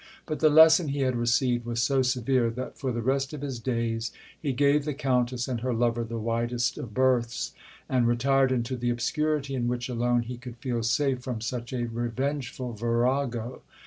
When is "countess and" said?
4.95-5.61